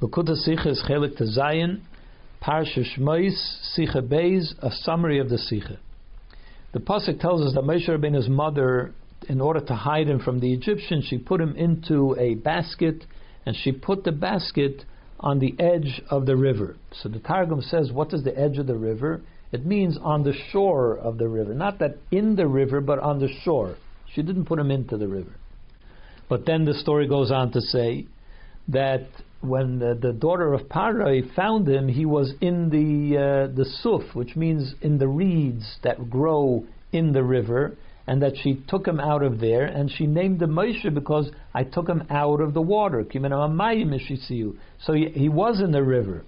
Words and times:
Lakuta 0.00 0.34
Sikha 0.34 0.70
is 0.70 0.82
Chelik 0.88 1.18
to 1.18 1.26
Zion, 1.26 1.82
Parsha 2.42 2.82
Shmois, 2.96 3.34
Sikha 3.74 4.00
Beis, 4.00 4.54
a 4.62 4.70
summary 4.72 5.18
of 5.18 5.28
the 5.28 5.36
Sikha. 5.36 5.78
The 6.72 6.80
Pasuk 6.80 7.20
tells 7.20 7.42
us 7.42 7.52
that 7.54 7.64
Moshe 7.64 7.86
Rabbeinu's 7.86 8.28
mother, 8.28 8.94
in 9.28 9.42
order 9.42 9.60
to 9.60 9.74
hide 9.74 10.08
him 10.08 10.18
from 10.18 10.40
the 10.40 10.54
Egyptians, 10.54 11.04
she 11.04 11.18
put 11.18 11.38
him 11.38 11.54
into 11.54 12.16
a 12.18 12.34
basket, 12.36 13.04
and 13.44 13.54
she 13.54 13.72
put 13.72 14.04
the 14.04 14.12
basket 14.12 14.84
on 15.18 15.38
the 15.38 15.54
edge 15.58 16.00
of 16.08 16.24
the 16.24 16.36
river. 16.36 16.76
So 17.02 17.10
the 17.10 17.18
Targum 17.18 17.60
says, 17.60 17.92
what 17.92 18.14
is 18.14 18.24
the 18.24 18.38
edge 18.38 18.56
of 18.56 18.66
the 18.66 18.76
river? 18.76 19.20
It 19.52 19.66
means 19.66 19.98
on 20.00 20.22
the 20.22 20.32
shore 20.50 20.96
of 20.96 21.18
the 21.18 21.28
river. 21.28 21.52
Not 21.52 21.78
that 21.80 21.98
in 22.10 22.36
the 22.36 22.46
river, 22.46 22.80
but 22.80 23.00
on 23.00 23.18
the 23.18 23.28
shore. 23.42 23.76
She 24.14 24.22
didn't 24.22 24.46
put 24.46 24.58
him 24.58 24.70
into 24.70 24.96
the 24.96 25.08
river. 25.08 25.34
But 26.30 26.46
then 26.46 26.64
the 26.64 26.74
story 26.74 27.06
goes 27.06 27.30
on 27.30 27.52
to 27.52 27.60
say 27.60 28.06
that 28.68 29.02
when 29.40 29.78
the, 29.78 29.98
the 30.00 30.12
daughter 30.12 30.52
of 30.52 30.68
Parai 30.68 31.34
found 31.34 31.68
him, 31.68 31.88
he 31.88 32.04
was 32.04 32.34
in 32.40 32.68
the 32.68 33.16
uh, 33.16 33.46
the 33.54 33.64
suf, 33.64 34.14
which 34.14 34.36
means 34.36 34.74
in 34.82 34.98
the 34.98 35.08
reeds 35.08 35.78
that 35.82 36.10
grow 36.10 36.64
in 36.92 37.12
the 37.12 37.22
river, 37.22 37.76
and 38.06 38.20
that 38.22 38.36
she 38.42 38.62
took 38.68 38.86
him 38.86 39.00
out 39.00 39.22
of 39.22 39.40
there, 39.40 39.64
and 39.64 39.90
she 39.90 40.06
named 40.06 40.42
him 40.42 40.50
Moshe 40.50 40.92
because 40.92 41.30
I 41.54 41.64
took 41.64 41.88
him 41.88 42.04
out 42.10 42.40
of 42.40 42.52
the 42.54 42.60
water. 42.60 43.04
So 43.12 44.92
he, 44.92 45.08
he 45.08 45.28
was 45.28 45.60
in 45.60 45.72
the 45.72 45.82
river. 45.82 46.24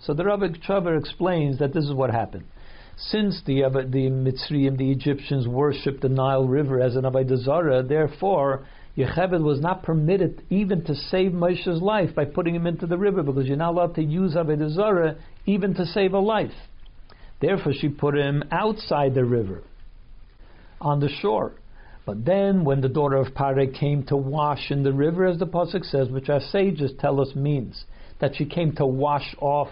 So 0.00 0.14
the 0.14 0.24
Rabbi 0.24 0.48
Chaver 0.66 0.98
explains 0.98 1.58
that 1.58 1.74
this 1.74 1.84
is 1.84 1.92
what 1.92 2.10
happened. 2.10 2.44
Since 2.96 3.42
the 3.46 3.62
the 3.62 4.10
Mitzrayim, 4.10 4.76
the 4.76 4.90
Egyptians, 4.90 5.48
worshipped 5.48 6.02
the 6.02 6.08
Nile 6.08 6.46
River 6.46 6.80
as 6.80 6.94
an 6.94 7.02
Avodah 7.02 7.88
therefore 7.88 8.66
Yocheved 8.98 9.42
was 9.42 9.60
not 9.60 9.84
permitted 9.84 10.42
even 10.50 10.82
to 10.84 10.94
save 10.94 11.32
Moshe's 11.32 11.80
life 11.80 12.16
by 12.16 12.24
putting 12.24 12.54
him 12.54 12.66
into 12.66 12.84
the 12.84 12.98
river 12.98 13.22
because 13.22 13.46
you're 13.46 13.56
not 13.56 13.70
allowed 13.70 13.94
to 13.94 14.02
use 14.02 14.34
Avodah 14.34 14.70
Zarah 14.70 15.16
even 15.46 15.72
to 15.74 15.86
save 15.86 16.14
a 16.14 16.18
life. 16.18 16.50
Therefore, 17.40 17.72
she 17.72 17.88
put 17.88 18.16
him 18.16 18.42
outside 18.50 19.14
the 19.14 19.24
river, 19.24 19.62
on 20.80 20.98
the 20.98 21.08
shore. 21.08 21.52
But 22.04 22.24
then, 22.24 22.64
when 22.64 22.80
the 22.80 22.88
daughter 22.88 23.16
of 23.16 23.34
Pare 23.34 23.68
came 23.68 24.02
to 24.06 24.16
wash 24.16 24.72
in 24.72 24.82
the 24.82 24.92
river, 24.92 25.26
as 25.26 25.38
the 25.38 25.46
pasuk 25.46 25.84
says, 25.84 26.08
which 26.08 26.28
our 26.28 26.40
sages 26.40 26.90
tell 26.98 27.20
us 27.20 27.36
means 27.36 27.84
that 28.20 28.34
she 28.34 28.46
came 28.46 28.74
to 28.76 28.86
wash 28.86 29.36
off 29.40 29.68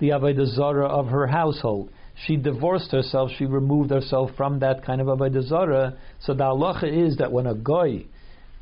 the 0.00 0.08
Avodah 0.08 0.46
Zarah 0.46 0.88
of 0.88 1.06
her 1.06 1.28
household, 1.28 1.90
she 2.26 2.36
divorced 2.36 2.92
herself. 2.92 3.30
She 3.36 3.44
removed 3.44 3.90
herself 3.90 4.30
from 4.36 4.60
that 4.60 4.84
kind 4.84 5.00
of 5.00 5.08
Avodah 5.08 5.42
Zarah. 5.42 5.94
So 6.20 6.32
the 6.32 6.44
halacha 6.44 6.84
is 6.84 7.16
that 7.18 7.32
when 7.32 7.46
a 7.46 7.54
goy 7.54 8.06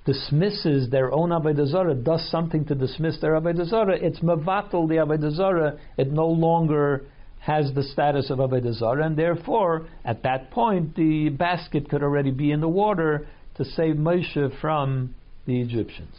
dismisses 0.05 0.91
their 0.91 1.13
own 1.13 1.31
Avodah 1.31 2.03
does 2.03 2.29
something 2.31 2.65
to 2.67 2.75
dismiss 2.75 3.21
their 3.21 3.41
Avodah 3.41 4.03
it's 4.03 4.21
mavatal 4.21 4.89
the 4.89 4.97
Avodah. 4.97 5.79
It 5.97 6.11
no 6.11 6.27
longer 6.27 7.05
has 7.41 7.73
the 7.75 7.83
status 7.83 8.31
of 8.31 8.39
Avodah 8.39 9.05
and 9.05 9.17
therefore, 9.17 9.87
at 10.05 10.23
that 10.25 10.51
point, 10.51 10.97
the 10.97 11.29
basket 11.29 11.89
could 11.89 12.03
already 12.03 12.31
be 12.31 12.51
in 12.51 12.61
the 12.61 12.69
water 12.69 13.27
to 13.57 13.65
save 13.65 13.97
Moshe 13.97 14.61
from 14.61 15.15
the 15.47 15.61
Egyptians. 15.61 16.15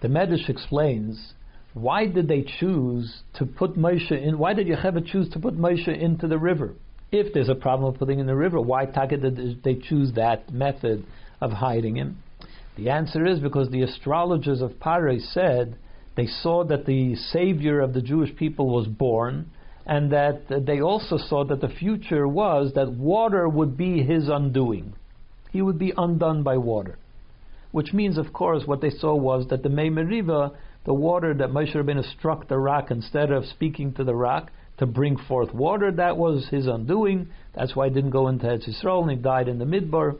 The 0.00 0.08
Medrash 0.08 0.48
explains 0.48 1.32
why 1.74 2.06
did 2.06 2.28
they 2.28 2.42
choose 2.60 3.22
to 3.34 3.44
put 3.44 3.76
Moshe 3.76 4.12
in? 4.12 4.38
Why 4.38 4.54
did 4.54 4.68
Yocheved 4.68 5.06
choose 5.06 5.28
to 5.30 5.40
put 5.40 5.58
Moshe 5.58 5.88
into 5.88 6.28
the 6.28 6.38
river? 6.38 6.74
If 7.10 7.34
there's 7.34 7.48
a 7.48 7.54
problem 7.54 7.92
of 7.92 7.98
putting 7.98 8.20
in 8.20 8.26
the 8.26 8.36
river, 8.36 8.60
why 8.60 8.86
did 8.86 9.62
they 9.64 9.74
choose 9.74 10.12
that 10.14 10.52
method 10.52 11.04
of 11.40 11.52
hiding 11.52 11.96
him? 11.96 12.18
The 12.76 12.90
answer 12.90 13.24
is 13.24 13.38
because 13.38 13.70
the 13.70 13.82
astrologers 13.82 14.60
of 14.60 14.80
Pare 14.80 15.18
said 15.20 15.76
they 16.16 16.26
saw 16.26 16.64
that 16.64 16.86
the 16.86 17.14
savior 17.14 17.80
of 17.80 17.92
the 17.92 18.02
Jewish 18.02 18.34
people 18.36 18.68
was 18.68 18.86
born, 18.86 19.50
and 19.86 20.10
that 20.12 20.48
they 20.48 20.80
also 20.80 21.16
saw 21.16 21.44
that 21.44 21.60
the 21.60 21.68
future 21.68 22.26
was 22.26 22.72
that 22.74 22.92
water 22.92 23.48
would 23.48 23.76
be 23.76 24.02
his 24.02 24.28
undoing. 24.28 24.94
He 25.50 25.62
would 25.62 25.78
be 25.78 25.92
undone 25.96 26.42
by 26.42 26.56
water. 26.56 26.98
Which 27.70 27.92
means, 27.92 28.18
of 28.18 28.32
course, 28.32 28.66
what 28.66 28.80
they 28.80 28.90
saw 28.90 29.14
was 29.14 29.48
that 29.48 29.62
the 29.62 29.68
Mei 29.68 29.90
Meriva, 29.90 30.52
the 30.84 30.94
water 30.94 31.34
that 31.34 31.50
Moshe 31.50 31.74
Rabbeinu 31.74 32.04
struck 32.04 32.48
the 32.48 32.58
rock 32.58 32.90
instead 32.90 33.30
of 33.30 33.44
speaking 33.46 33.92
to 33.94 34.04
the 34.04 34.14
rock 34.14 34.50
to 34.78 34.86
bring 34.86 35.16
forth 35.16 35.52
water, 35.52 35.92
that 35.92 36.16
was 36.16 36.48
his 36.48 36.66
undoing. 36.66 37.28
That's 37.54 37.76
why 37.76 37.88
he 37.88 37.94
didn't 37.94 38.10
go 38.10 38.28
into 38.28 38.46
Eretz 38.46 38.68
Yisrael 38.68 39.02
and 39.02 39.10
he 39.10 39.16
died 39.16 39.48
in 39.48 39.58
the 39.58 39.64
Midbar. 39.64 40.16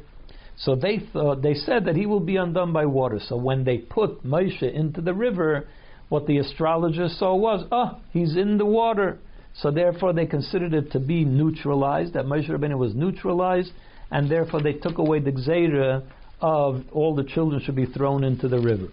So 0.57 0.77
they 0.77 1.01
thought, 1.13 1.43
they 1.43 1.55
said 1.55 1.85
that 1.87 1.97
he 1.97 2.07
will 2.07 2.21
be 2.21 2.37
undone 2.37 2.73
by 2.73 2.87
water. 2.87 3.21
So 3.21 3.37
when 3.37 3.65
they 3.65 3.79
put 3.79 4.25
Moshe 4.25 4.63
into 4.63 5.01
the 5.01 5.15
river, 5.15 5.67
what 6.09 6.27
the 6.27 6.39
astrologers 6.39 7.19
saw 7.19 7.35
was, 7.35 7.67
oh, 7.73 7.99
he's 8.13 8.37
in 8.37 8.59
the 8.59 8.67
water. 8.67 9.19
So 9.55 9.71
therefore 9.71 10.13
they 10.13 10.27
considered 10.27 10.75
it 10.75 10.93
to 10.93 11.01
be 11.01 11.25
neutralized, 11.25 12.15
that 12.15 12.27
Moshe 12.27 12.49
Rabbeinu 12.49 12.79
was 12.79 12.95
neutralized, 12.95 13.73
and 14.11 14.31
therefore 14.31 14.63
they 14.63 14.75
took 14.75 14.99
away 14.99 15.21
the 15.21 15.33
gzeira 15.33 16.05
of 16.41 16.83
all 16.93 17.15
the 17.15 17.25
children 17.25 17.61
should 17.61 17.77
be 17.77 17.87
thrown 17.87 18.23
into 18.25 18.49
the 18.49 18.61
river. 18.61 18.89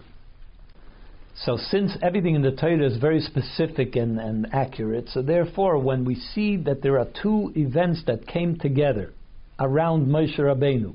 So 1.34 1.56
since 1.56 1.96
everything 2.02 2.34
in 2.34 2.42
the 2.42 2.52
Torah 2.52 2.86
is 2.86 2.98
very 2.98 3.20
specific 3.20 3.96
and, 3.96 4.18
and 4.18 4.46
accurate, 4.52 5.08
so 5.08 5.22
therefore 5.22 5.78
when 5.78 6.04
we 6.04 6.14
see 6.14 6.56
that 6.58 6.82
there 6.82 6.98
are 6.98 7.06
two 7.22 7.52
events 7.56 8.02
that 8.06 8.26
came 8.26 8.58
together 8.58 9.12
around 9.58 10.06
Moshe 10.06 10.38
Rabbeinu, 10.38 10.94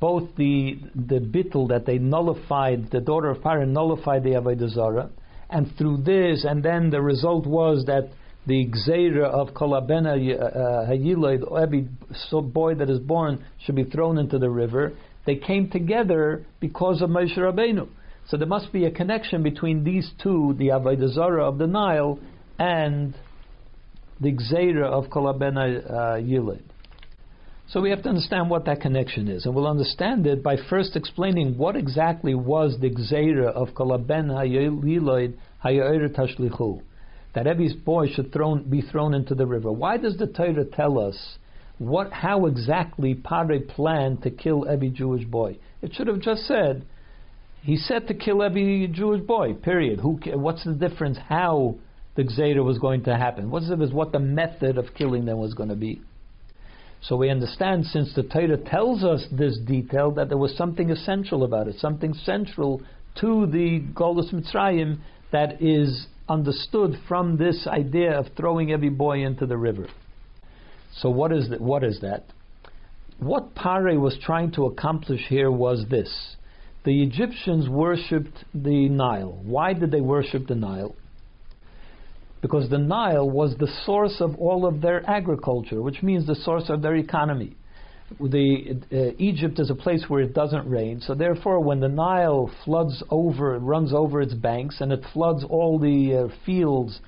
both 0.00 0.34
the 0.36 0.78
the 0.94 1.20
bittul 1.20 1.68
that 1.68 1.86
they 1.86 1.98
nullified, 1.98 2.90
the 2.90 3.00
daughter 3.00 3.30
of 3.30 3.42
Pharaoh 3.42 3.66
nullified 3.66 4.24
the 4.24 4.30
Avodah 4.30 5.10
and 5.50 5.70
through 5.76 5.98
this, 5.98 6.44
and 6.48 6.62
then 6.62 6.90
the 6.90 7.02
result 7.02 7.46
was 7.46 7.84
that 7.86 8.10
the 8.46 8.66
gzeira 8.66 9.24
of 9.24 9.48
kolabena 9.48 10.14
uh, 10.14 10.90
hayilid, 10.90 11.42
every 11.60 11.88
boy 12.52 12.74
that 12.74 12.88
is 12.88 12.98
born 13.00 13.44
should 13.64 13.76
be 13.76 13.84
thrown 13.84 14.16
into 14.18 14.38
the 14.38 14.48
river. 14.48 14.92
They 15.26 15.36
came 15.36 15.68
together 15.70 16.46
because 16.60 17.02
of 17.02 17.10
Moshe 17.10 17.36
Rabbeinu. 17.36 17.88
So 18.28 18.36
there 18.36 18.46
must 18.46 18.72
be 18.72 18.86
a 18.86 18.90
connection 18.90 19.42
between 19.42 19.84
these 19.84 20.10
two, 20.22 20.54
the 20.58 20.68
Avodah 20.68 21.40
of 21.46 21.58
the 21.58 21.66
Nile 21.66 22.18
and 22.58 23.14
the 24.20 24.32
gzeira 24.32 24.84
of 24.84 25.06
kolabena 25.06 25.84
uh, 25.84 25.94
yilid. 26.16 26.62
So 27.70 27.80
we 27.80 27.90
have 27.90 28.02
to 28.02 28.08
understand 28.08 28.50
what 28.50 28.64
that 28.64 28.80
connection 28.80 29.28
is, 29.28 29.46
and 29.46 29.54
we'll 29.54 29.68
understand 29.68 30.26
it 30.26 30.42
by 30.42 30.56
first 30.68 30.96
explaining 30.96 31.56
what 31.56 31.76
exactly 31.76 32.34
was 32.34 32.76
the 32.80 32.90
gzeira 32.90 33.52
of 33.52 33.68
kolaben 33.74 34.26
hayiloid 34.26 35.34
hayoir 35.64 36.08
tashlichu, 36.08 36.82
that 37.36 37.46
every 37.46 37.72
boy 37.72 38.08
should 38.08 38.32
thrown, 38.32 38.68
be 38.68 38.80
thrown 38.80 39.14
into 39.14 39.36
the 39.36 39.46
river. 39.46 39.70
Why 39.70 39.98
does 39.98 40.16
the 40.16 40.26
Torah 40.26 40.64
tell 40.64 40.98
us 40.98 41.38
what, 41.78 42.12
how 42.12 42.46
exactly 42.46 43.14
Pare 43.14 43.60
planned 43.60 44.24
to 44.24 44.30
kill 44.30 44.68
every 44.68 44.90
Jewish 44.90 45.24
boy? 45.24 45.56
It 45.80 45.94
should 45.94 46.08
have 46.08 46.20
just 46.20 46.48
said 46.48 46.84
he 47.62 47.76
said 47.76 48.08
to 48.08 48.14
kill 48.14 48.42
every 48.42 48.88
Jewish 48.92 49.22
boy. 49.22 49.54
Period. 49.54 50.00
Who? 50.00 50.18
What's 50.34 50.64
the 50.64 50.72
difference? 50.72 51.18
How 51.28 51.76
the 52.16 52.24
gzeira 52.24 52.64
was 52.64 52.80
going 52.80 53.04
to 53.04 53.16
happen? 53.16 53.48
What's 53.48 53.68
the, 53.68 53.76
what 53.76 54.10
the 54.10 54.18
method 54.18 54.76
of 54.76 54.86
killing 54.98 55.24
them 55.24 55.38
was 55.38 55.54
going 55.54 55.68
to 55.68 55.76
be? 55.76 56.02
So 57.02 57.16
we 57.16 57.30
understand, 57.30 57.86
since 57.86 58.14
the 58.14 58.22
Torah 58.22 58.58
tells 58.58 59.04
us 59.04 59.26
this 59.32 59.58
detail, 59.58 60.10
that 60.12 60.28
there 60.28 60.38
was 60.38 60.56
something 60.56 60.90
essential 60.90 61.44
about 61.44 61.66
it, 61.66 61.76
something 61.78 62.12
central 62.12 62.82
to 63.20 63.46
the 63.46 63.80
Golus 63.94 64.32
Mitzrayim 64.32 64.98
that 65.32 65.62
is 65.62 66.06
understood 66.28 66.96
from 67.08 67.36
this 67.36 67.66
idea 67.66 68.18
of 68.18 68.26
throwing 68.36 68.70
every 68.70 68.90
boy 68.90 69.24
into 69.24 69.46
the 69.46 69.56
river. 69.56 69.88
So 70.96 71.08
what 71.08 71.32
is 71.32 71.48
that? 71.50 71.60
What 71.60 71.82
is 71.84 72.00
that? 72.00 72.26
What 73.18 73.54
Pare 73.54 73.98
was 73.98 74.18
trying 74.22 74.52
to 74.52 74.66
accomplish 74.66 75.22
here 75.28 75.50
was 75.50 75.86
this: 75.88 76.36
the 76.84 77.02
Egyptians 77.02 77.68
worshipped 77.68 78.44
the 78.54 78.88
Nile. 78.88 79.40
Why 79.42 79.72
did 79.72 79.90
they 79.90 80.00
worship 80.00 80.46
the 80.46 80.54
Nile? 80.54 80.94
Because 82.40 82.68
the 82.68 82.78
Nile 82.78 83.28
was 83.28 83.54
the 83.58 83.68
source 83.84 84.20
of 84.20 84.36
all 84.36 84.66
of 84.66 84.80
their 84.80 85.08
agriculture, 85.08 85.82
which 85.82 86.02
means 86.02 86.26
the 86.26 86.34
source 86.34 86.68
of 86.68 86.82
their 86.82 86.96
economy. 86.96 87.56
The, 88.18 88.80
uh, 88.92 89.14
Egypt 89.18 89.60
is 89.60 89.70
a 89.70 89.74
place 89.74 90.04
where 90.08 90.20
it 90.20 90.34
doesn't 90.34 90.68
rain, 90.68 91.00
so 91.00 91.14
therefore, 91.14 91.60
when 91.60 91.80
the 91.80 91.88
Nile 91.88 92.50
floods 92.64 93.02
over, 93.08 93.58
runs 93.58 93.92
over 93.92 94.20
its 94.20 94.34
banks, 94.34 94.80
and 94.80 94.92
it 94.92 95.04
floods 95.12 95.44
all 95.48 95.78
the 95.78 96.28
uh, 96.28 96.44
fields 96.44 97.00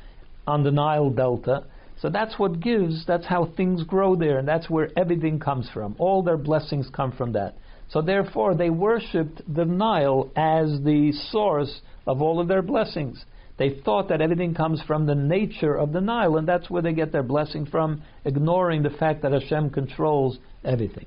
on 0.47 0.63
the 0.63 0.71
Nile 0.71 1.11
Delta, 1.11 1.65
so 2.03 2.11
that's 2.11 2.37
what 2.37 2.59
gives, 2.59 3.07
that's 3.07 3.27
how 3.27 3.47
things 3.57 3.85
grow 3.85 4.17
there, 4.17 4.39
and 4.39 4.47
that's 4.47 4.69
where 4.69 4.91
everything 4.97 5.39
comes 5.39 5.71
from. 5.73 5.95
All 5.99 6.25
their 6.25 6.37
blessings 6.37 6.89
come 6.93 7.13
from 7.13 7.33
that. 7.33 7.55
So 7.91 8.03
therefore, 8.03 8.57
they 8.57 8.71
worshipped 8.71 9.43
the 9.53 9.65
Nile 9.65 10.33
as 10.35 10.81
the 10.83 11.13
source 11.31 11.81
of 12.07 12.21
all 12.21 12.41
of 12.41 12.49
their 12.49 12.63
blessings. 12.63 13.25
They 13.63 13.81
thought 13.85 14.09
that 14.09 14.21
everything 14.21 14.55
comes 14.55 14.83
from 14.89 15.07
the 15.07 15.15
nature 15.15 15.77
of 15.77 15.93
the 15.93 16.01
Nile, 16.01 16.37
and 16.37 16.49
that's 16.49 16.69
where 16.69 16.83
they 16.83 16.93
get 16.93 17.13
their 17.13 17.23
blessing 17.23 17.65
from, 17.65 18.03
ignoring 18.25 18.83
the 18.83 18.91
fact 18.91 19.23
that 19.23 19.31
Hashem 19.31 19.71
controls 19.71 20.39
everything. 20.65 21.07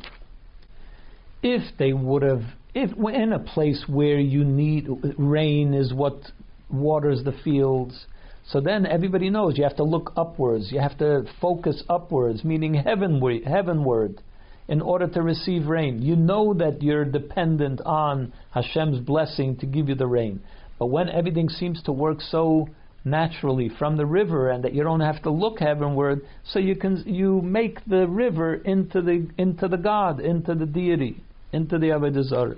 If 1.43 1.77
they 1.77 1.91
would 1.91 2.21
have, 2.21 2.43
if 2.73 2.91
in 2.97 3.33
a 3.33 3.39
place 3.39 3.83
where 3.89 4.19
you 4.19 4.45
need 4.45 4.87
rain 5.17 5.73
is 5.73 5.93
what 5.93 6.31
waters 6.69 7.25
the 7.25 7.33
fields. 7.43 8.05
So 8.47 8.61
then 8.61 8.85
everybody 8.85 9.29
knows 9.29 9.57
you 9.57 9.65
have 9.65 9.75
to 9.75 9.83
look 9.83 10.13
upwards, 10.15 10.71
you 10.71 10.79
have 10.79 10.97
to 10.99 11.25
focus 11.41 11.83
upwards, 11.89 12.45
meaning 12.45 12.73
heavenward, 12.73 13.43
heavenward, 13.43 14.21
in 14.69 14.81
order 14.81 15.07
to 15.09 15.21
receive 15.21 15.67
rain. 15.67 16.01
You 16.01 16.15
know 16.15 16.53
that 16.53 16.81
you're 16.81 17.03
dependent 17.03 17.81
on 17.81 18.31
Hashem's 18.51 19.01
blessing 19.01 19.57
to 19.57 19.65
give 19.65 19.89
you 19.89 19.95
the 19.95 20.07
rain. 20.07 20.39
But 20.77 20.87
when 20.87 21.09
everything 21.09 21.49
seems 21.49 21.81
to 21.83 21.91
work 21.91 22.21
so 22.21 22.67
naturally 23.03 23.69
from 23.69 23.97
the 23.97 24.05
river 24.05 24.49
and 24.49 24.63
that 24.63 24.73
you 24.73 24.83
don't 24.83 25.01
have 25.01 25.21
to 25.23 25.29
look 25.29 25.59
heavenward, 25.59 26.21
so 26.43 26.59
you 26.59 26.75
can 26.75 27.03
you 27.05 27.41
make 27.41 27.83
the 27.85 28.07
river 28.07 28.55
into 28.55 29.01
the 29.01 29.27
into 29.37 29.67
the 29.67 29.77
God, 29.77 30.19
into 30.19 30.55
the 30.55 30.65
deity, 30.65 31.23
into 31.53 31.77
the 31.77 31.87
Avodah. 31.87 32.57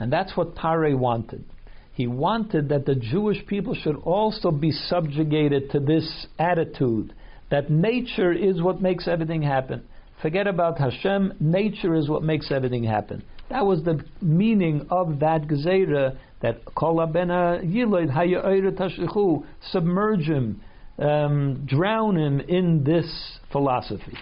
And 0.00 0.12
that's 0.12 0.36
what 0.36 0.54
Pare 0.54 0.96
wanted. 0.96 1.44
He 1.92 2.06
wanted 2.06 2.68
that 2.68 2.86
the 2.86 2.94
Jewish 2.94 3.44
people 3.46 3.74
should 3.74 3.96
also 3.96 4.52
be 4.52 4.70
subjugated 4.70 5.72
to 5.72 5.80
this 5.80 6.26
attitude 6.38 7.12
that 7.50 7.70
nature 7.70 8.32
is 8.32 8.62
what 8.62 8.80
makes 8.80 9.08
everything 9.08 9.42
happen. 9.42 9.82
Forget 10.22 10.46
about 10.46 10.78
Hashem, 10.78 11.34
nature 11.40 11.94
is 11.94 12.08
what 12.08 12.22
makes 12.22 12.52
everything 12.52 12.84
happen. 12.84 13.24
That 13.50 13.64
was 13.64 13.82
the 13.82 14.04
meaning 14.20 14.86
of 14.90 15.20
that 15.20 15.48
Gezerah 15.48 16.18
that 16.40 16.64
Kol 16.74 16.96
Abena 16.96 17.64
Yiloid 17.64 18.14
Haya'ira 18.14 19.44
submerge 19.70 20.28
him, 20.28 20.60
um, 20.98 21.66
drown 21.66 22.16
him 22.16 22.40
in 22.40 22.84
this 22.84 23.38
philosophy. 23.50 24.16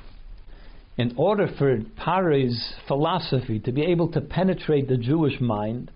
In 0.97 1.15
order 1.17 1.47
for 1.59 1.79
Pare's 1.97 2.75
philosophy 2.89 3.61
to 3.61 3.73
be 3.73 3.83
able 3.83 4.11
to 4.13 4.21
penetrate 4.21 4.89
the 4.89 4.97
Jewish 4.97 5.41
mind, 5.41 5.91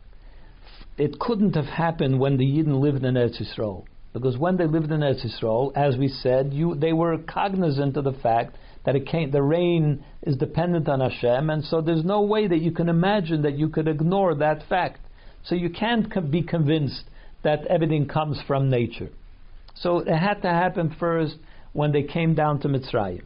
it 0.99 1.19
couldn't 1.19 1.56
have 1.56 1.64
happened 1.64 2.20
when 2.20 2.37
the 2.37 2.44
Yidden 2.44 2.81
lived 2.81 3.05
in 3.05 3.14
Eretz 3.14 3.40
Yisrael. 3.40 3.84
Because 4.12 4.37
when 4.37 4.58
they 4.58 4.66
lived 4.66 4.90
in 4.90 5.00
Eretz 5.00 5.25
Yisrael, 5.25 5.75
as 5.75 5.96
we 5.96 6.08
said, 6.08 6.52
you, 6.52 6.75
they 6.75 6.93
were 6.93 7.16
cognizant 7.16 7.96
of 7.96 8.05
the 8.05 8.12
fact 8.12 8.56
that 8.84 8.96
it 8.96 9.06
came, 9.06 9.31
the 9.31 9.43
rain 9.43 10.05
is 10.23 10.37
dependent 10.37 10.88
on 10.88 11.00
Hashem, 11.00 11.49
and 11.49 11.64
so 11.64 11.81
there's 11.81 12.05
no 12.05 12.23
way 12.23 12.46
that 12.46 12.61
you 12.61 12.73
can 12.73 12.88
imagine 12.88 13.43
that 13.43 13.56
you 13.58 13.69
could 13.69 13.88
ignore 13.88 14.34
that 14.34 14.62
fact. 14.69 15.00
So 15.44 15.54
you 15.54 15.70
can't 15.70 16.31
be 16.31 16.42
convinced 16.42 17.04
that 17.42 17.66
everything 17.66 18.06
comes 18.06 18.40
from 18.46 18.70
nature. 18.70 19.10
So 19.75 19.98
it 19.98 20.14
had 20.14 20.42
to 20.42 20.48
happen 20.48 20.94
first 20.98 21.37
when 21.72 21.92
they 21.92 22.02
came 22.02 22.34
down 22.34 22.60
to 22.60 22.69
Mitzrayim. 22.69 23.22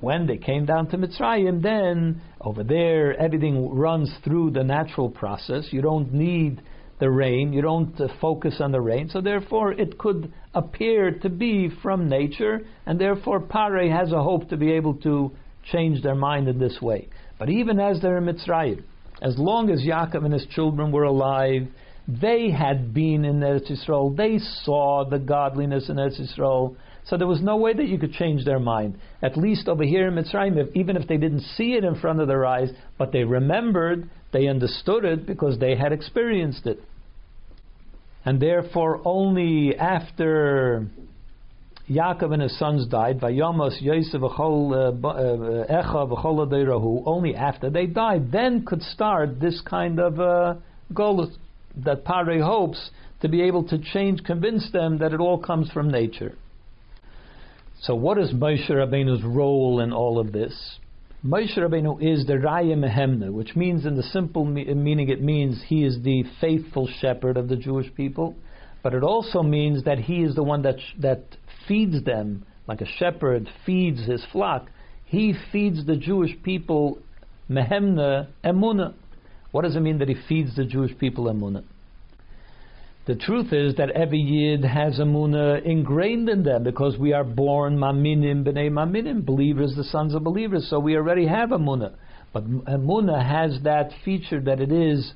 When 0.00 0.26
they 0.26 0.38
came 0.38 0.66
down 0.66 0.88
to 0.88 0.98
Mitzrayim, 0.98 1.62
then 1.62 2.20
over 2.40 2.64
there 2.64 3.16
everything 3.16 3.72
runs 3.72 4.12
through 4.24 4.50
the 4.50 4.64
natural 4.64 5.08
process. 5.08 5.68
You 5.70 5.80
don't 5.80 6.12
need 6.12 6.60
the 6.98 7.10
rain. 7.10 7.52
You 7.52 7.62
don't 7.62 8.00
uh, 8.00 8.08
focus 8.20 8.56
on 8.60 8.72
the 8.72 8.80
rain. 8.80 9.08
So 9.10 9.20
therefore, 9.20 9.72
it 9.72 9.98
could 9.98 10.32
appear 10.54 11.10
to 11.10 11.28
be 11.28 11.68
from 11.82 12.08
nature, 12.08 12.60
and 12.86 13.00
therefore 13.00 13.40
Pare 13.40 13.90
has 13.90 14.12
a 14.12 14.22
hope 14.22 14.48
to 14.50 14.56
be 14.56 14.72
able 14.72 14.94
to 15.02 15.32
change 15.70 16.02
their 16.02 16.14
mind 16.14 16.48
in 16.48 16.58
this 16.58 16.80
way. 16.80 17.08
But 17.38 17.48
even 17.48 17.80
as 17.80 18.00
they're 18.00 18.18
in 18.18 18.24
Mitzrayim, 18.24 18.84
as 19.22 19.38
long 19.38 19.70
as 19.70 19.82
Yaakov 19.82 20.24
and 20.24 20.32
his 20.32 20.46
children 20.46 20.92
were 20.92 21.04
alive, 21.04 21.68
they 22.06 22.50
had 22.50 22.92
been 22.92 23.24
in 23.24 23.40
Eretz 23.40 23.70
Yisrael. 23.70 24.16
They 24.16 24.38
saw 24.64 25.08
the 25.08 25.18
godliness 25.18 25.88
in 25.88 25.96
Eretz 25.96 26.20
Yisrael. 26.20 26.76
So 27.04 27.16
there 27.16 27.26
was 27.26 27.40
no 27.40 27.56
way 27.56 27.72
that 27.72 27.88
you 27.88 27.98
could 27.98 28.12
change 28.12 28.44
their 28.44 28.60
mind. 28.60 28.98
At 29.22 29.36
least 29.36 29.68
over 29.68 29.84
here 29.84 30.08
in 30.08 30.14
Mitzrayim, 30.14 30.56
if, 30.56 30.74
even 30.76 30.96
if 30.96 31.08
they 31.08 31.16
didn't 31.16 31.42
see 31.56 31.74
it 31.74 31.84
in 31.84 32.00
front 32.00 32.20
of 32.20 32.28
their 32.28 32.44
eyes, 32.44 32.70
but 32.98 33.12
they 33.12 33.24
remembered, 33.24 34.08
they 34.32 34.46
understood 34.46 35.04
it 35.04 35.26
because 35.26 35.58
they 35.58 35.76
had 35.76 35.92
experienced 35.92 36.66
it 36.66 36.80
and 38.24 38.40
therefore 38.40 39.00
only 39.04 39.76
after 39.76 40.86
Yaakov 41.92 42.32
and 42.32 42.42
his 42.42 42.58
sons 42.58 42.86
died, 42.86 43.20
Vayamos 43.20 43.80
Yosef 43.80 44.22
uh, 44.22 44.26
uh, 44.26 44.92
Echa 45.66 46.08
v'chol 46.08 47.02
only 47.06 47.34
after 47.34 47.70
they 47.70 47.86
died, 47.86 48.32
then 48.32 48.64
could 48.64 48.82
start 48.82 49.40
this 49.40 49.60
kind 49.60 50.00
of 50.00 50.18
uh, 50.20 50.54
goal 50.94 51.30
that 51.84 52.04
Pare 52.04 52.42
hopes 52.42 52.90
to 53.20 53.28
be 53.28 53.42
able 53.42 53.64
to 53.68 53.78
change, 53.78 54.22
convince 54.24 54.70
them 54.72 54.98
that 54.98 55.12
it 55.12 55.20
all 55.20 55.38
comes 55.38 55.70
from 55.70 55.90
nature. 55.90 56.36
So, 57.82 57.94
what 57.94 58.18
is 58.18 58.32
Moshe 58.32 58.70
Rabbeinu's 58.70 59.24
role 59.24 59.80
in 59.80 59.92
all 59.92 60.18
of 60.18 60.32
this? 60.32 60.78
Moshe 61.24 61.56
Rabbeinu 61.56 62.02
is 62.02 62.26
the 62.26 62.34
Raya 62.34 62.76
Mehemna, 62.76 63.32
which 63.32 63.54
means, 63.54 63.86
in 63.86 63.96
the 63.96 64.02
simple 64.02 64.44
me- 64.44 64.64
meaning, 64.74 65.08
it 65.08 65.22
means 65.22 65.62
he 65.66 65.84
is 65.84 66.02
the 66.02 66.24
faithful 66.40 66.88
shepherd 67.00 67.36
of 67.36 67.48
the 67.48 67.56
Jewish 67.56 67.94
people, 67.94 68.34
but 68.82 68.92
it 68.92 69.04
also 69.04 69.42
means 69.42 69.84
that 69.84 69.98
he 70.00 70.22
is 70.22 70.34
the 70.34 70.42
one 70.42 70.62
that 70.62 70.80
sh- 70.80 70.94
that 70.98 71.22
feeds 71.66 72.04
them, 72.04 72.44
like 72.66 72.80
a 72.80 72.86
shepherd 72.86 73.48
feeds 73.66 74.04
his 74.06 74.24
flock. 74.32 74.68
He 75.04 75.34
feeds 75.50 75.84
the 75.84 75.96
Jewish 75.96 76.30
people 76.42 76.98
Mehemna 77.50 78.28
Emuna. 78.44 78.94
What 79.50 79.62
does 79.62 79.76
it 79.76 79.80
mean 79.80 79.98
that 79.98 80.08
he 80.08 80.16
feeds 80.28 80.56
the 80.56 80.64
Jewish 80.64 80.96
people 80.98 81.24
Emuna? 81.24 81.64
The 83.04 83.16
truth 83.16 83.52
is 83.52 83.74
that 83.76 83.90
every 83.90 84.20
Yid 84.20 84.64
has 84.64 85.00
Amuna 85.00 85.64
ingrained 85.64 86.28
in 86.28 86.44
them 86.44 86.62
because 86.62 86.96
we 86.96 87.12
are 87.12 87.24
born 87.24 87.76
Maminim 87.76 88.44
B'nei 88.44 88.70
Maminim, 88.70 89.26
believers, 89.26 89.74
the 89.76 89.82
sons 89.82 90.14
of 90.14 90.22
believers, 90.22 90.68
so 90.70 90.78
we 90.78 90.96
already 90.96 91.26
have 91.26 91.48
Amuna. 91.48 91.94
But 92.32 92.48
Amuna 92.48 93.20
has 93.20 93.60
that 93.64 93.90
feature 94.04 94.40
that 94.42 94.60
it 94.60 94.70
is 94.70 95.12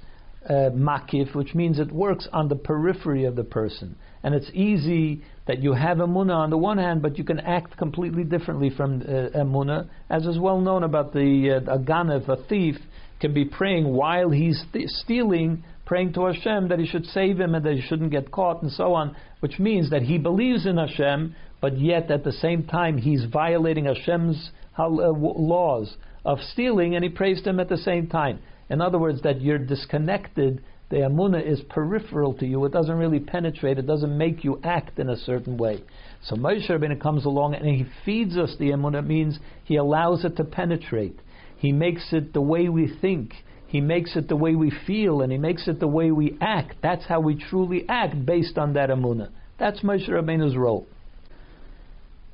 uh, 0.49 0.71
makif, 0.71 1.35
which 1.35 1.55
means 1.55 1.79
it 1.79 1.93
works 1.93 2.29
on 2.33 2.49
the 2.49 2.57
periphery 2.57 3.25
of 3.25 3.37
the 3.37 3.45
person. 3.45 3.97
And 4.23 4.35
it's 4.35 4.51
easy 4.53 5.23
that 5.47 5.63
you 5.63 5.73
have 5.73 5.99
Amuna 5.99 6.35
on 6.35 6.51
the 6.51 6.59
one 6.59 6.79
hand, 6.79 7.03
but 7.03 7.19
you 7.19 7.25
can 7.25 7.41
act 7.41 7.77
completely 7.77 8.25
differently 8.25 8.71
from 8.71 9.03
uh, 9.03 9.39
Amuna, 9.39 9.89
as 10.11 10.27
is 10.27 10.39
well 10.39 10.61
known 10.61 10.83
about 10.83 11.13
the 11.13 11.63
uh, 11.67 11.75
a 11.75 12.33
a 12.33 12.47
thief, 12.49 12.77
can 13.21 13.33
be 13.33 13.45
praying 13.45 13.87
while 13.87 14.31
he's 14.31 14.63
th- 14.73 14.89
stealing 14.89 15.63
praying 15.87 16.13
to 16.13 16.27
Hashem 16.27 16.69
that 16.69 16.79
He 16.79 16.87
should 16.87 17.07
save 17.07 17.41
him 17.41 17.55
and 17.55 17.65
that 17.65 17.75
he 17.75 17.81
shouldn't 17.81 18.11
get 18.11 18.31
caught 18.31 18.63
and 18.63 18.71
so 18.71 18.93
on, 18.93 19.17
which 19.41 19.59
means 19.59 19.91
that 19.91 20.03
he 20.03 20.19
believes 20.19 20.67
in 20.67 20.77
Hashem, 20.77 21.35
but 21.61 21.79
yet 21.79 22.11
at 22.11 22.25
the 22.25 22.33
same 22.33 22.65
time 22.65 22.99
he's 22.99 23.25
violating 23.25 23.87
Hashem's 23.87 24.51
uh, 24.77 24.89
laws 24.89 25.97
of 26.25 26.39
stealing 26.53 26.97
and 26.97 27.05
he 27.05 27.09
prays 27.09 27.41
to 27.43 27.51
Him 27.51 27.61
at 27.61 27.69
the 27.69 27.79
same 27.79 28.09
time. 28.09 28.41
In 28.69 28.81
other 28.81 28.99
words, 28.99 29.23
that 29.23 29.41
you're 29.41 29.59
disconnected. 29.59 30.63
The 30.89 30.97
amuna 30.97 31.45
is 31.45 31.61
peripheral 31.69 32.35
to 32.35 32.47
you. 32.47 32.65
It 32.65 32.73
doesn't 32.73 32.97
really 32.97 33.21
penetrate. 33.21 33.79
It 33.79 33.87
doesn't 33.87 34.17
make 34.17 34.45
you 34.45 34.61
act 34.63 34.99
in 34.99 35.09
a 35.09 35.17
certain 35.17 35.57
way. 35.57 35.83
So 36.25 36.37
Moshe 36.37 36.69
Rabbeinu 36.69 37.01
comes 37.01 37.25
along 37.25 37.55
and 37.55 37.67
he 37.67 37.87
feeds 38.05 38.37
us 38.37 38.55
the 38.59 38.71
amuna. 38.71 39.05
Means 39.05 39.39
he 39.65 39.77
allows 39.77 40.25
it 40.25 40.37
to 40.37 40.45
penetrate. 40.45 41.19
He 41.57 41.73
makes 41.73 42.13
it 42.13 42.33
the 42.33 42.41
way 42.41 42.69
we 42.69 42.93
think. 43.01 43.33
He 43.67 43.81
makes 43.81 44.15
it 44.15 44.29
the 44.29 44.37
way 44.37 44.55
we 44.55 44.73
feel 44.87 45.23
and 45.23 45.33
he 45.33 45.39
makes 45.39 45.67
it 45.67 45.81
the 45.81 45.89
way 45.89 46.11
we 46.11 46.39
act. 46.41 46.77
That's 46.83 47.05
how 47.07 47.21
we 47.21 47.35
truly 47.35 47.85
act 47.89 48.25
based 48.25 48.59
on 48.59 48.75
that 48.75 48.91
amuna. 48.91 49.31
That's 49.59 49.81
Moshe 49.81 50.09
Rabbeinu's 50.09 50.57
role. 50.57 50.87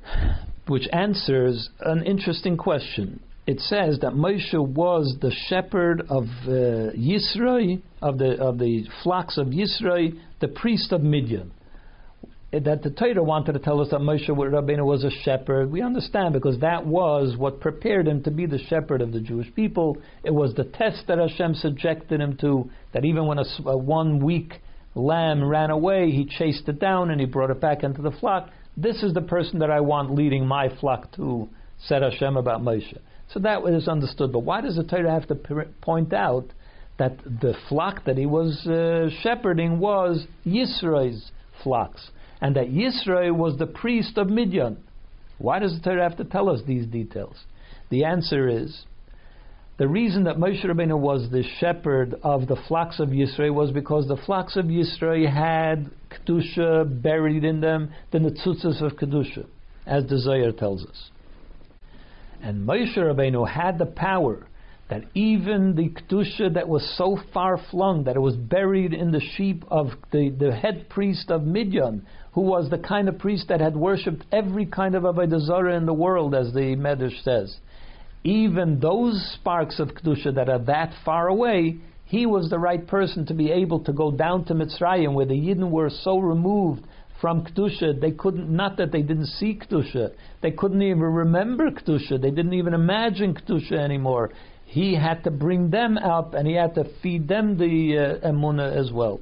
Which 0.67 0.87
answers 0.93 1.69
an 1.79 2.03
interesting 2.03 2.55
question. 2.55 3.19
It 3.45 3.59
says 3.59 3.99
that 3.99 4.13
Moshe 4.13 4.53
was 4.53 5.17
the 5.21 5.31
shepherd 5.47 6.01
of 6.09 6.23
uh, 6.45 6.95
Yisroi, 6.95 7.81
of 8.01 8.17
the, 8.17 8.41
of 8.41 8.57
the 8.57 8.85
flocks 9.03 9.37
of 9.37 9.47
Yisroi, 9.47 10.17
the 10.39 10.47
priest 10.47 10.91
of 10.91 11.01
Midian 11.01 11.51
that 12.61 12.83
the 12.83 12.91
Torah 12.91 13.23
wanted 13.23 13.53
to 13.53 13.59
tell 13.59 13.81
us 13.81 13.89
that 13.89 13.99
Moshe 13.99 14.29
Rabbeinu 14.29 14.85
was 14.85 15.03
a 15.03 15.09
shepherd. 15.09 15.71
We 15.71 15.81
understand 15.81 16.33
because 16.33 16.59
that 16.59 16.85
was 16.85 17.35
what 17.35 17.59
prepared 17.59 18.07
him 18.07 18.21
to 18.23 18.31
be 18.31 18.45
the 18.45 18.59
shepherd 18.59 19.01
of 19.01 19.11
the 19.11 19.19
Jewish 19.19 19.53
people. 19.55 19.97
It 20.23 20.31
was 20.31 20.53
the 20.53 20.65
test 20.65 21.07
that 21.07 21.17
Hashem 21.17 21.55
subjected 21.55 22.21
him 22.21 22.37
to. 22.41 22.69
That 22.93 23.05
even 23.05 23.25
when 23.25 23.39
a, 23.39 23.45
a 23.65 23.75
one 23.75 24.23
weak 24.23 24.61
lamb 24.93 25.43
ran 25.43 25.71
away, 25.71 26.11
he 26.11 26.25
chased 26.25 26.69
it 26.69 26.79
down 26.79 27.09
and 27.09 27.19
he 27.19 27.25
brought 27.25 27.49
it 27.49 27.59
back 27.59 27.83
into 27.83 28.03
the 28.03 28.11
flock. 28.11 28.49
This 28.77 29.01
is 29.01 29.15
the 29.15 29.21
person 29.21 29.57
that 29.59 29.71
I 29.71 29.81
want 29.81 30.13
leading 30.13 30.45
my 30.45 30.69
flock 30.79 31.11
to, 31.15 31.49
said 31.87 32.01
Hashem 32.01 32.37
about 32.37 32.61
Moshe. 32.61 32.97
So 33.33 33.39
that 33.39 33.63
was 33.63 33.87
understood. 33.87 34.31
But 34.31 34.39
why 34.39 34.61
does 34.61 34.75
the 34.75 34.83
Torah 34.83 35.11
have 35.11 35.27
to 35.27 35.35
point 35.81 36.13
out 36.13 36.45
that 36.97 37.17
the 37.23 37.55
flock 37.69 38.05
that 38.05 38.17
he 38.17 38.25
was 38.25 38.67
uh, 38.67 39.09
shepherding 39.21 39.79
was 39.79 40.25
Yisro's 40.45 41.31
flocks? 41.63 42.09
and 42.43 42.57
that 42.57 42.67
Yisro 42.67 43.33
was 43.33 43.57
the 43.57 43.65
priest 43.65 44.17
of 44.17 44.29
Midian. 44.29 44.77
Why 45.37 45.59
does 45.59 45.75
the 45.75 45.81
Torah 45.81 46.03
have 46.03 46.17
to 46.17 46.25
tell 46.25 46.49
us 46.49 46.59
these 46.67 46.85
details? 46.85 47.37
The 47.89 48.03
answer 48.03 48.49
is 48.49 48.83
the 49.77 49.87
reason 49.87 50.25
that 50.25 50.35
Moshe 50.35 50.63
Rabbeinu 50.65 50.99
was 50.99 51.31
the 51.31 51.43
shepherd 51.61 52.15
of 52.21 52.47
the 52.47 52.57
flocks 52.67 52.99
of 52.99 53.09
Yisro 53.09 53.53
was 53.53 53.71
because 53.71 54.09
the 54.09 54.17
flocks 54.17 54.57
of 54.57 54.65
Yisro 54.65 55.25
had 55.25 55.89
kedusha 56.11 57.01
buried 57.01 57.45
in 57.45 57.61
them, 57.61 57.93
the 58.11 58.19
netzutzas 58.19 58.81
of 58.81 58.97
kedusha, 58.97 59.45
as 59.85 60.05
the 60.07 60.19
Zohar 60.19 60.51
tells 60.51 60.85
us. 60.85 61.11
And 62.43 62.67
Moshe 62.67 62.97
Rabbeinu 62.97 63.47
had 63.47 63.79
the 63.79 63.85
power 63.85 64.45
that 64.89 65.05
even 65.13 65.75
the 65.75 65.89
Kedusha 65.89 66.53
that 66.55 66.67
was 66.67 66.85
so 66.97 67.17
far 67.33 67.57
flung 67.71 68.03
that 68.03 68.17
it 68.17 68.19
was 68.19 68.35
buried 68.35 68.93
in 68.93 69.11
the 69.11 69.21
sheep 69.21 69.63
of 69.69 69.91
the, 70.11 70.29
the 70.29 70.53
head 70.53 70.89
priest 70.89 71.31
of 71.31 71.43
Midian, 71.43 72.05
who 72.33 72.41
was 72.41 72.69
the 72.69 72.77
kind 72.77 73.07
of 73.07 73.17
priest 73.17 73.47
that 73.47 73.61
had 73.61 73.77
worshipped 73.77 74.25
every 74.31 74.65
kind 74.65 74.93
of 74.93 75.03
Avodah 75.03 75.39
Zarah 75.39 75.77
in 75.77 75.85
the 75.85 75.93
world, 75.93 76.35
as 76.35 76.51
the 76.51 76.75
Medrash 76.75 77.23
says. 77.23 77.55
Even 78.25 78.81
those 78.81 79.35
sparks 79.39 79.79
of 79.79 79.89
Kedusha 79.89 80.35
that 80.35 80.49
are 80.49 80.59
that 80.59 80.93
far 81.05 81.29
away, 81.29 81.77
he 82.03 82.25
was 82.25 82.49
the 82.49 82.59
right 82.59 82.85
person 82.85 83.25
to 83.27 83.33
be 83.33 83.51
able 83.51 83.79
to 83.85 83.93
go 83.93 84.11
down 84.11 84.43
to 84.45 84.53
Mitzrayim, 84.53 85.13
where 85.13 85.25
the 85.25 85.33
Yidden 85.33 85.71
were 85.71 85.89
so 85.89 86.19
removed 86.19 86.85
from 87.23 87.45
Kedusha, 87.45 88.01
they 88.01 88.11
couldn't, 88.11 88.53
not 88.53 88.75
that 88.75 88.91
they 88.91 89.01
didn't 89.01 89.27
see 89.27 89.57
Kedusha, 89.57 90.11
they 90.41 90.51
couldn't 90.51 90.81
even 90.81 91.03
remember 91.03 91.71
Kedusha, 91.71 92.21
they 92.21 92.31
didn't 92.31 92.51
even 92.51 92.73
imagine 92.73 93.33
Kedusha 93.33 93.79
anymore. 93.79 94.31
He 94.65 94.93
had 94.93 95.23
to 95.23 95.31
bring 95.31 95.69
them 95.69 95.97
up 95.97 96.33
and 96.33 96.45
he 96.45 96.55
had 96.55 96.75
to 96.75 96.83
feed 97.01 97.29
them 97.29 97.57
the 97.57 98.19
uh, 98.21 98.27
Emunah 98.27 98.77
as 98.77 98.91
well. 98.91 99.21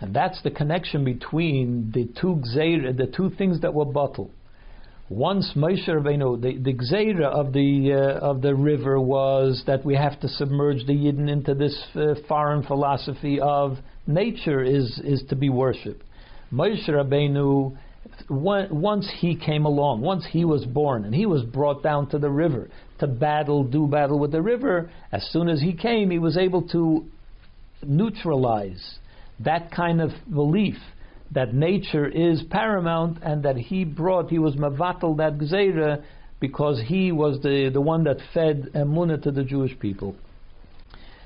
And 0.00 0.14
that's 0.14 0.40
the 0.44 0.52
connection 0.52 1.04
between 1.04 1.90
the 1.92 2.04
two 2.20 2.40
gzeira, 2.46 2.96
the 2.96 3.08
two 3.08 3.30
things 3.30 3.60
that 3.62 3.74
were 3.74 3.84
bottled. 3.84 4.30
Once 5.08 5.54
Moshe 5.56 5.88
Rabbeinu, 5.88 6.40
the, 6.40 6.58
the 6.58 6.74
gzeira 6.74 7.26
of 7.26 7.52
the 7.52 7.92
uh, 7.92 8.24
of 8.24 8.40
the 8.40 8.54
river 8.54 9.00
was 9.00 9.64
that 9.66 9.84
we 9.84 9.96
have 9.96 10.20
to 10.20 10.28
submerge 10.28 10.86
the 10.86 10.92
Yidden 10.92 11.28
into 11.28 11.54
this 11.54 11.76
uh, 11.96 12.14
foreign 12.28 12.62
philosophy 12.62 13.40
of 13.40 13.78
nature 14.06 14.62
is 14.62 15.00
is 15.02 15.24
to 15.28 15.34
be 15.34 15.48
worshipped. 15.48 16.04
Moshe 16.52 16.88
Rabbeinu, 16.88 17.76
once 18.30 19.10
he 19.18 19.36
came 19.36 19.64
along, 19.64 20.00
once 20.00 20.26
he 20.30 20.44
was 20.44 20.64
born, 20.64 21.04
and 21.04 21.14
he 21.14 21.26
was 21.26 21.42
brought 21.44 21.82
down 21.82 22.08
to 22.10 22.18
the 22.18 22.30
river 22.30 22.68
to 22.98 23.06
battle, 23.06 23.64
do 23.64 23.86
battle 23.86 24.18
with 24.18 24.32
the 24.32 24.42
river, 24.42 24.90
as 25.12 25.26
soon 25.30 25.48
as 25.48 25.60
he 25.60 25.72
came, 25.72 26.10
he 26.10 26.18
was 26.18 26.36
able 26.36 26.62
to 26.68 27.04
neutralize 27.82 28.98
that 29.40 29.70
kind 29.70 30.00
of 30.00 30.10
belief 30.32 30.76
that 31.32 31.54
nature 31.54 32.08
is 32.08 32.42
paramount 32.50 33.18
and 33.22 33.42
that 33.42 33.56
he 33.56 33.84
brought, 33.84 34.30
he 34.30 34.38
was 34.38 34.56
mavatal 34.56 35.16
that 35.18 35.38
gzeira 35.38 36.02
because 36.40 36.80
he 36.86 37.12
was 37.12 37.40
the, 37.42 37.70
the 37.72 37.80
one 37.80 38.04
that 38.04 38.16
fed 38.32 38.70
emunah 38.74 39.22
to 39.22 39.30
the 39.30 39.44
Jewish 39.44 39.78
people. 39.78 40.16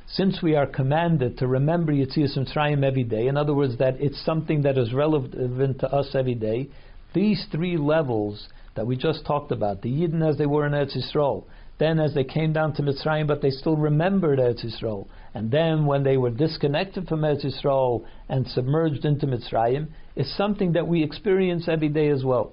Since 0.07 0.43
we 0.43 0.57
are 0.57 0.67
commanded 0.67 1.39
to 1.39 1.47
remember 1.47 1.93
Yetzias 1.93 2.37
Mitzrayim 2.37 2.85
every 2.85 3.05
day, 3.05 3.29
in 3.29 3.37
other 3.37 3.55
words, 3.55 3.79
that 3.79 4.01
it's 4.01 4.23
something 4.25 4.63
that 4.63 4.77
is 4.77 4.93
relevant 4.93 5.81
to 5.81 5.93
us 5.93 6.15
every 6.15 6.35
day, 6.35 6.69
these 7.15 7.47
three 7.51 7.77
levels 7.77 8.49
that 8.75 8.87
we 8.87 8.97
just 8.97 9.25
talked 9.25 9.53
about, 9.53 9.83
the 9.83 9.91
Yidden 9.91 10.27
as 10.27 10.39
they 10.39 10.47
were 10.47 10.67
in 10.67 10.73
Eretz 10.73 10.97
Yisrael, 10.97 11.45
then 11.79 11.99
as 11.99 12.15
they 12.15 12.25
came 12.25 12.53
down 12.53 12.75
to 12.75 12.83
Mitzrayim, 12.83 13.27
but 13.27 13.43
they 13.43 13.51
still 13.51 13.77
remembered 13.77 14.39
Eretz 14.39 14.65
Yisrael, 14.65 15.07
and 15.35 15.51
then 15.51 15.87
when 15.87 16.03
they 16.03 16.17
were 16.17 16.31
disconnected 16.31 17.09
from 17.09 17.21
Eretz 17.21 17.45
Yisrael 17.45 18.05
and 18.29 18.47
submerged 18.47 19.05
into 19.05 19.27
Mitzrayim, 19.27 19.89
is 20.15 20.37
something 20.37 20.73
that 20.73 20.87
we 20.87 21.03
experience 21.03 21.69
every 21.69 21.89
day 21.89 22.09
as 22.09 22.25
well. 22.25 22.53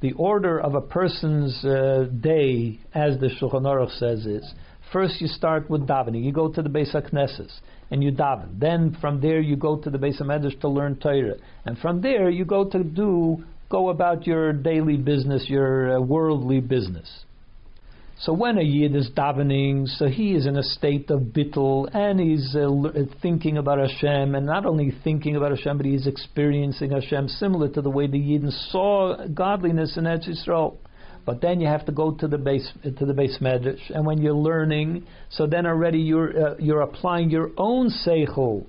The 0.00 0.12
order 0.12 0.58
of 0.58 0.74
a 0.74 0.80
person's 0.80 1.64
uh, 1.64 2.06
day, 2.20 2.80
as 2.94 3.18
the 3.18 3.28
Shulchan 3.28 3.62
Aruch 3.62 3.98
says, 3.98 4.26
is 4.26 4.54
first 4.92 5.20
you 5.20 5.28
start 5.28 5.68
with 5.70 5.86
davening. 5.86 6.24
You 6.24 6.32
go 6.32 6.50
to 6.50 6.62
the 6.62 6.68
Beis 6.68 6.94
HaKnesses 6.94 7.52
and 7.90 8.02
you 8.02 8.12
daven. 8.12 8.58
Then 8.58 8.96
from 9.00 9.20
there 9.20 9.40
you 9.40 9.56
go 9.56 9.76
to 9.76 9.90
the 9.90 9.98
Beis 9.98 10.20
HaMedrash 10.20 10.60
to 10.60 10.68
learn 10.68 10.96
Torah. 10.96 11.36
And 11.64 11.78
from 11.78 12.00
there 12.00 12.28
you 12.30 12.44
go 12.44 12.68
to 12.68 12.82
do, 12.82 13.44
go 13.68 13.90
about 13.90 14.26
your 14.26 14.52
daily 14.52 14.96
business, 14.96 15.46
your 15.48 15.96
uh, 15.96 16.00
worldly 16.00 16.60
business. 16.60 17.24
So 18.18 18.32
when 18.32 18.56
a 18.56 18.62
yid 18.62 18.96
is 18.96 19.10
davening, 19.10 19.86
so 19.88 20.06
he 20.06 20.34
is 20.34 20.46
in 20.46 20.56
a 20.56 20.62
state 20.62 21.10
of 21.10 21.20
bittul, 21.20 21.94
and 21.94 22.18
he's 22.18 22.56
uh, 22.56 22.70
uh, 22.70 23.04
thinking 23.20 23.58
about 23.58 23.78
Hashem, 23.78 24.34
and 24.34 24.46
not 24.46 24.64
only 24.64 24.90
thinking 25.04 25.36
about 25.36 25.50
Hashem, 25.50 25.76
but 25.76 25.84
he's 25.84 26.06
experiencing 26.06 26.92
Hashem, 26.92 27.28
similar 27.28 27.68
to 27.68 27.82
the 27.82 27.90
way 27.90 28.06
the 28.06 28.18
yidden 28.18 28.50
saw 28.70 29.26
godliness 29.26 29.98
in 29.98 30.04
Eretz 30.04 30.30
Yisrael. 30.30 30.78
But 31.26 31.40
then 31.40 31.60
you 31.60 31.66
have 31.66 31.84
to 31.86 31.92
go 31.92 32.12
to 32.12 32.28
the 32.28 32.38
base 32.38 32.72
to 32.84 33.04
the 33.04 33.12
base 33.12 33.38
medrash, 33.40 33.90
and 33.90 34.06
when 34.06 34.18
you're 34.18 34.32
learning, 34.32 35.06
so 35.28 35.46
then 35.46 35.66
already 35.66 35.98
you're 35.98 36.50
uh, 36.50 36.54
you're 36.58 36.82
applying 36.82 37.30
your 37.30 37.50
own 37.58 37.90
seichel 37.90 38.64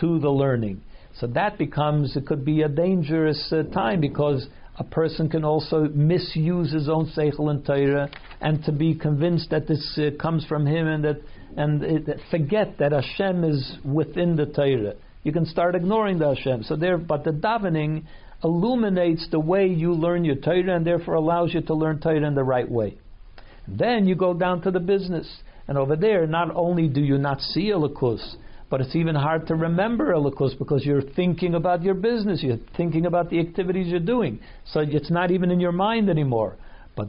to 0.00 0.18
the 0.20 0.28
learning. 0.28 0.82
So 1.18 1.26
that 1.28 1.56
becomes 1.56 2.14
it 2.14 2.26
could 2.26 2.44
be 2.44 2.62
a 2.62 2.68
dangerous 2.68 3.50
uh, 3.50 3.62
time 3.72 4.00
because 4.02 4.46
a 4.76 4.84
person 4.84 5.30
can 5.30 5.42
also 5.42 5.88
misuse 5.88 6.72
his 6.72 6.88
own 6.88 7.10
seichel 7.16 7.50
and 7.50 7.64
Torah, 7.64 8.10
and 8.42 8.62
to 8.64 8.72
be 8.72 8.94
convinced 8.94 9.48
that 9.50 9.66
this 9.66 9.98
uh, 9.98 10.10
comes 10.20 10.44
from 10.44 10.66
him, 10.66 10.86
and 10.86 11.04
that 11.04 11.16
and 11.56 11.82
it, 11.82 12.20
forget 12.30 12.76
that 12.78 12.92
Hashem 12.92 13.42
is 13.42 13.78
within 13.84 14.36
the 14.36 14.46
Torah. 14.46 14.96
You 15.22 15.32
can 15.32 15.46
start 15.46 15.74
ignoring 15.74 16.18
the 16.18 16.34
Hashem. 16.34 16.64
So 16.64 16.76
there, 16.76 16.98
but 16.98 17.24
the 17.24 17.30
davening 17.30 18.04
illuminates 18.44 19.28
the 19.30 19.40
way 19.40 19.66
you 19.66 19.92
learn 19.92 20.24
your 20.24 20.36
Torah, 20.36 20.76
and 20.76 20.86
therefore 20.86 21.14
allows 21.14 21.54
you 21.54 21.60
to 21.62 21.74
learn 21.74 22.00
Torah 22.00 22.26
in 22.26 22.34
the 22.34 22.44
right 22.44 22.70
way. 22.70 22.96
Then 23.68 24.06
you 24.06 24.14
go 24.14 24.34
down 24.34 24.62
to 24.62 24.70
the 24.70 24.80
business, 24.80 25.42
and 25.68 25.78
over 25.78 25.96
there, 25.96 26.26
not 26.26 26.54
only 26.54 26.88
do 26.88 27.00
you 27.00 27.18
not 27.18 27.40
see 27.40 27.70
Elokus, 27.70 28.36
but 28.68 28.80
it's 28.80 28.96
even 28.96 29.14
hard 29.14 29.46
to 29.48 29.54
remember 29.54 30.12
Elokus 30.12 30.58
because 30.58 30.84
you're 30.84 31.02
thinking 31.02 31.54
about 31.54 31.82
your 31.82 31.94
business, 31.94 32.42
you're 32.42 32.56
thinking 32.76 33.06
about 33.06 33.28
the 33.30 33.38
activities 33.38 33.88
you're 33.88 34.00
doing. 34.00 34.40
So 34.64 34.80
it's 34.80 35.10
not 35.10 35.30
even 35.30 35.50
in 35.50 35.60
your 35.60 35.72
mind 35.72 36.08
anymore. 36.08 36.56
But 36.96 37.08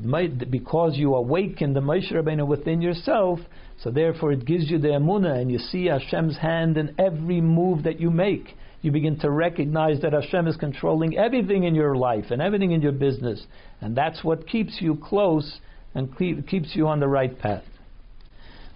because 0.49 0.97
you 0.97 1.15
awaken 1.15 1.73
the 1.73 1.81
Moshe 1.81 2.11
Rabbeinu 2.11 2.47
within 2.47 2.81
yourself, 2.81 3.39
so 3.81 3.91
therefore 3.91 4.31
it 4.31 4.45
gives 4.45 4.69
you 4.69 4.77
the 4.77 4.89
emunah, 4.89 5.41
and 5.41 5.51
you 5.51 5.57
see 5.57 5.85
Hashem's 5.85 6.37
hand 6.37 6.77
in 6.77 6.95
every 6.97 7.41
move 7.41 7.83
that 7.83 7.99
you 7.99 8.09
make. 8.09 8.55
You 8.83 8.91
begin 8.91 9.17
to 9.19 9.31
recognize 9.31 10.01
that 10.01 10.11
Hashem 10.11 10.45
is 10.45 10.57
controlling 10.57 11.17
everything 11.17 11.63
in 11.63 11.73
your 11.73 11.95
life 11.95 12.25
and 12.31 12.41
everything 12.41 12.71
in 12.71 12.81
your 12.81 12.91
business, 12.91 13.41
and 13.79 13.95
that's 13.95 14.23
what 14.23 14.45
keeps 14.45 14.77
you 14.81 14.95
close 15.01 15.59
and 15.95 16.15
keeps 16.17 16.75
you 16.75 16.87
on 16.87 16.99
the 16.99 17.07
right 17.07 17.37
path. 17.39 17.63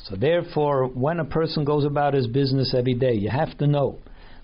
So 0.05 0.15
therefore, 0.15 0.87
when 0.87 1.19
a 1.19 1.25
person 1.25 1.65
goes 1.65 1.83
about 1.83 2.13
his 2.13 2.25
business 2.25 2.73
every 2.75 2.93
day, 2.93 3.13
you 3.13 3.29
have 3.29 3.57
to 3.57 3.67
know 3.67 3.97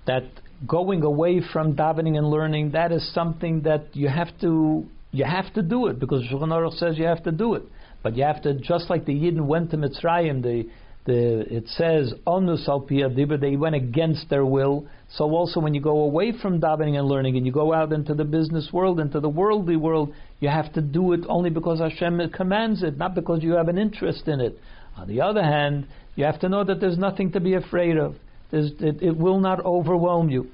that 0.05 0.24
going 0.67 1.01
away 1.03 1.41
from 1.53 1.75
davening 1.77 2.17
and 2.17 2.27
learning, 2.27 2.72
that 2.72 2.91
is 2.91 3.13
something 3.13 3.62
that 3.62 3.96
you 3.96 4.10
have 4.10 4.38
to 4.41 4.86
you 5.12 5.24
have 5.24 5.53
to 5.53 5.62
do 5.62 5.88
it 5.88 6.00
because 6.00 6.24
Shulchan 6.24 6.50
Aruch 6.50 6.74
says 6.74 6.98
you 6.98 7.05
have 7.05 7.24
to 7.24 7.32
do 7.32 7.53
it. 7.53 7.63
But 8.01 8.17
you 8.17 8.24
have 8.24 8.41
to 8.41 8.55
just 8.55 8.89
like 8.89 9.05
the 9.05 9.13
Yidden 9.13 9.46
went 9.46 9.72
to 9.72 9.77
Mitzrayim, 9.77 10.41
the 10.41 10.67
the 11.06 11.42
it 11.54 11.68
says 11.68 12.14
onus 12.26 12.68
al 12.68 12.80
they 12.80 13.56
went 13.56 13.76
against 13.76 14.30
their 14.30 14.46
will. 14.46 14.88
So 15.10 15.26
also 15.26 15.60
when 15.60 15.74
you 15.74 15.82
go 15.82 16.00
away 16.00 16.32
from 16.42 16.62
davening 16.62 16.98
and 16.98 17.08
learning 17.08 17.36
and 17.38 17.46
you 17.46 17.52
go 17.52 17.74
out 17.74 17.92
into 17.92 18.14
the 18.14 18.24
business 18.24 18.70
world, 18.72 19.00
into 19.00 19.20
the 19.20 19.30
worldly 19.30 19.76
world, 19.76 20.14
you 20.40 20.50
have 20.50 20.72
to 20.74 20.82
do 20.82 21.14
it 21.14 21.22
only 21.28 21.50
because 21.50 21.80
Hashem 21.80 22.30
commands 22.32 22.84
it, 22.84 22.98
not 22.98 23.16
because 23.16 23.44
you 23.44 23.54
have 23.54 23.68
an 23.68 23.78
interest 23.78 24.28
in 24.28 24.40
it. 24.40 24.58
On 24.98 25.08
the 25.08 25.22
other 25.22 25.44
hand, 25.44 25.88
you 26.16 26.24
have 26.26 26.40
to 26.42 26.50
know 26.50 26.64
that 26.64 26.80
there's 26.80 26.98
nothing 26.98 27.32
to 27.34 27.40
be 27.40 27.56
afraid 27.56 27.98
of. 27.98 28.16
It, 28.52 29.02
it, 29.02 29.18
will 29.18 29.40
not 29.40 29.66
overwhelm 29.66 30.30
you. 30.30 30.52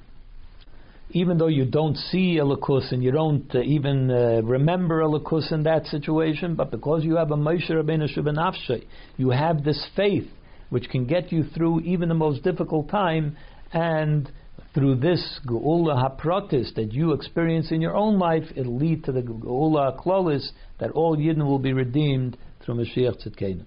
Even 1.11 1.37
though 1.37 1.47
you 1.47 1.65
don't 1.65 1.97
see 1.97 2.37
Elokus 2.39 2.93
and 2.93 3.03
you 3.03 3.11
don't 3.11 3.53
uh, 3.53 3.61
even 3.61 4.09
uh, 4.09 4.41
remember 4.43 5.01
Elokus 5.01 5.51
in 5.51 5.63
that 5.63 5.85
situation, 5.87 6.55
but 6.55 6.71
because 6.71 7.03
you 7.03 7.17
have 7.17 7.31
a 7.31 7.35
Moshe 7.35 7.69
Rabbeinu 7.69 8.07
Shubanafshe, 8.15 8.85
you 9.17 9.31
have 9.31 9.65
this 9.65 9.85
faith 9.97 10.27
which 10.69 10.89
can 10.89 11.05
get 11.05 11.31
you 11.31 11.43
through 11.43 11.81
even 11.81 12.09
the 12.09 12.15
most 12.15 12.43
difficult 12.43 12.89
time, 12.89 13.35
and 13.73 14.31
through 14.73 14.95
this 14.95 15.39
Geula 15.45 15.95
Hapratis 15.95 16.73
that 16.75 16.93
you 16.93 17.13
experience 17.13 17.71
in 17.71 17.81
your 17.81 17.95
own 17.95 18.19
life, 18.19 18.43
it'll 18.55 18.77
lead 18.77 19.03
to 19.05 19.11
the 19.11 19.21
Geula 19.21 19.99
Klolis 19.99 20.47
that 20.79 20.91
all 20.91 21.17
Yidden 21.17 21.45
will 21.45 21.59
be 21.59 21.73
redeemed 21.73 22.37
through 22.63 22.75
Mashiach 22.75 23.25
Tzidkenu. 23.25 23.65